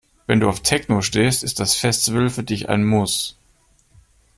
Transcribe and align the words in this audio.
Wenn 0.25 0.39
du 0.39 0.49
auf 0.49 0.61
Techno 0.63 1.03
stehst, 1.03 1.43
ist 1.43 1.59
das 1.59 1.75
Festival 1.75 2.31
für 2.31 2.41
dich 2.41 2.69
ein 2.69 2.83
Muss. 2.83 3.37